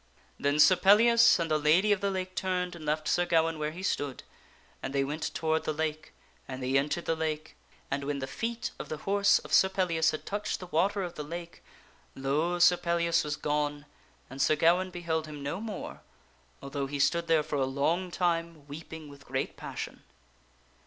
Then 0.39 0.57
Sir 0.57 0.77
Pellias 0.77 1.37
and 1.37 1.51
the 1.51 1.59
Lady 1.59 1.91
of 1.91 2.01
the 2.01 2.09
Lake 2.09 2.35
turned 2.35 2.75
and 2.75 2.83
left 2.83 3.07
Sir 3.07 3.23
Gawaine 3.23 3.59
where 3.59 3.69
he 3.69 3.83
stood, 3.83 4.23
and 4.81 4.95
they 4.95 5.03
went 5.03 5.31
toward 5.35 5.63
the 5.65 5.73
lake, 5.73 6.11
and 6.47 6.59
they 6.63 6.69
appearetk 6.71 6.77
into 6.77 6.79
entered 6.79 7.05
the 7.05 7.15
lake, 7.15 7.55
and 7.91 8.03
when 8.05 8.17
the 8.17 8.25
feet 8.25 8.71
of 8.79 8.89
the 8.89 8.97
horse 8.97 9.37
of 9.37 9.53
Sir 9.53 9.69
Pellias 9.69 10.07
ike 10.07 10.13
lake. 10.13 10.21
had 10.21 10.25
touc 10.25 10.41
h 10.41 10.49
e( 10.49 10.53
j 10.53 10.57
t 10.57 10.57
h 10.57 10.61
e 10.63 10.71
water 10.71 11.03
of 11.03 11.13
the 11.13 11.23
lake, 11.23 11.63
lo! 12.15 12.57
Sir 12.57 12.77
Pellias 12.77 13.23
was 13.23 13.35
gone 13.35 13.85
and 14.27 14.41
Sir 14.41 14.55
Gawaine 14.55 14.89
beheld 14.89 15.27
him 15.27 15.43
no 15.43 15.59
more, 15.61 16.01
although 16.63 16.87
he 16.87 16.97
stood 16.97 17.27
there 17.27 17.43
for 17.43 17.57
a 17.61 17.65
long 17.65 18.09
time 18.09 18.65
weeping 18.67 19.07
with 19.07 19.27
great 19.29 19.55
passion. 19.55 20.01